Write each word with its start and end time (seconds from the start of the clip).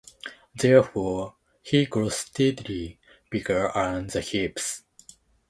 Therefore, 0.55 1.35
he 1.61 1.85
grows 1.85 2.17
steadily 2.17 2.99
bigger 3.29 3.65
around 3.65 4.09
the 4.09 4.21
hips. 4.21 4.81